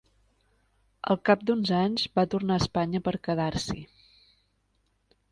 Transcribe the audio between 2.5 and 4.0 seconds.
a Espanya per quedar-s’hi.